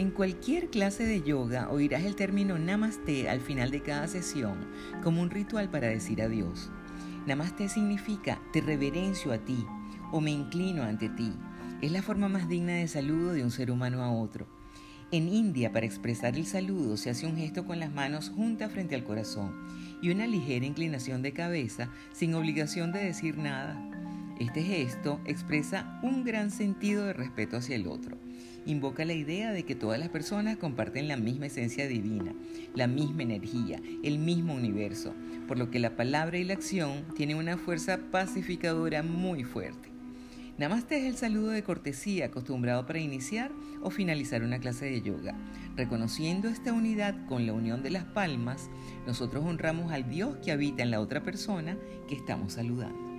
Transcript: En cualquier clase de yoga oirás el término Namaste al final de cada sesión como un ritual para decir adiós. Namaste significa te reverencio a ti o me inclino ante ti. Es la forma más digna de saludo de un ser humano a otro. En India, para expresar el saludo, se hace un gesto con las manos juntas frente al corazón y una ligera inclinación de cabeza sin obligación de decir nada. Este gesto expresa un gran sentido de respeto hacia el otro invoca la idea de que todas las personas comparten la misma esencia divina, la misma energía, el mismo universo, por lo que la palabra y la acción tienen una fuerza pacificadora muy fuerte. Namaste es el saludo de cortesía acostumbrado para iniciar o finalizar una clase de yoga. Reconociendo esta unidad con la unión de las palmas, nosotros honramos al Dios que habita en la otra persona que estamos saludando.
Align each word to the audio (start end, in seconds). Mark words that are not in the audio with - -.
En 0.00 0.10
cualquier 0.10 0.70
clase 0.70 1.04
de 1.04 1.20
yoga 1.20 1.68
oirás 1.70 2.04
el 2.04 2.16
término 2.16 2.58
Namaste 2.58 3.28
al 3.28 3.42
final 3.42 3.70
de 3.70 3.82
cada 3.82 4.08
sesión 4.08 4.56
como 5.02 5.20
un 5.20 5.28
ritual 5.28 5.68
para 5.68 5.88
decir 5.88 6.22
adiós. 6.22 6.70
Namaste 7.26 7.68
significa 7.68 8.40
te 8.50 8.62
reverencio 8.62 9.30
a 9.30 9.36
ti 9.36 9.66
o 10.10 10.22
me 10.22 10.30
inclino 10.30 10.84
ante 10.84 11.10
ti. 11.10 11.34
Es 11.82 11.92
la 11.92 12.00
forma 12.00 12.30
más 12.30 12.48
digna 12.48 12.72
de 12.72 12.88
saludo 12.88 13.34
de 13.34 13.44
un 13.44 13.50
ser 13.50 13.70
humano 13.70 14.02
a 14.02 14.10
otro. 14.10 14.46
En 15.10 15.28
India, 15.28 15.70
para 15.70 15.84
expresar 15.84 16.34
el 16.34 16.46
saludo, 16.46 16.96
se 16.96 17.10
hace 17.10 17.26
un 17.26 17.36
gesto 17.36 17.66
con 17.66 17.78
las 17.78 17.92
manos 17.92 18.30
juntas 18.30 18.72
frente 18.72 18.94
al 18.94 19.04
corazón 19.04 19.52
y 20.00 20.08
una 20.08 20.26
ligera 20.26 20.64
inclinación 20.64 21.20
de 21.20 21.34
cabeza 21.34 21.90
sin 22.14 22.32
obligación 22.32 22.90
de 22.90 23.04
decir 23.04 23.36
nada. 23.36 23.99
Este 24.40 24.62
gesto 24.62 25.20
expresa 25.24 26.00
un 26.02 26.24
gran 26.24 26.50
sentido 26.50 27.06
de 27.06 27.12
respeto 27.12 27.58
hacia 27.58 27.76
el 27.76 27.86
otro 27.86 28.18
invoca 28.66 29.04
la 29.04 29.14
idea 29.14 29.52
de 29.52 29.64
que 29.64 29.74
todas 29.74 29.98
las 29.98 30.08
personas 30.08 30.56
comparten 30.56 31.08
la 31.08 31.16
misma 31.16 31.46
esencia 31.46 31.86
divina, 31.86 32.34
la 32.74 32.86
misma 32.86 33.22
energía, 33.22 33.80
el 34.02 34.18
mismo 34.18 34.54
universo, 34.54 35.14
por 35.48 35.58
lo 35.58 35.70
que 35.70 35.78
la 35.78 35.96
palabra 35.96 36.38
y 36.38 36.44
la 36.44 36.54
acción 36.54 37.04
tienen 37.14 37.36
una 37.36 37.56
fuerza 37.56 37.98
pacificadora 38.10 39.02
muy 39.02 39.44
fuerte. 39.44 39.88
Namaste 40.58 40.98
es 40.98 41.04
el 41.04 41.16
saludo 41.16 41.50
de 41.50 41.62
cortesía 41.62 42.26
acostumbrado 42.26 42.84
para 42.84 42.98
iniciar 42.98 43.50
o 43.80 43.88
finalizar 43.88 44.42
una 44.42 44.58
clase 44.58 44.84
de 44.84 45.00
yoga. 45.00 45.34
Reconociendo 45.74 46.48
esta 46.48 46.74
unidad 46.74 47.26
con 47.26 47.46
la 47.46 47.54
unión 47.54 47.82
de 47.82 47.90
las 47.90 48.04
palmas, 48.04 48.68
nosotros 49.06 49.42
honramos 49.46 49.90
al 49.90 50.10
Dios 50.10 50.36
que 50.44 50.52
habita 50.52 50.82
en 50.82 50.90
la 50.90 51.00
otra 51.00 51.22
persona 51.22 51.78
que 52.08 52.14
estamos 52.14 52.52
saludando. 52.54 53.09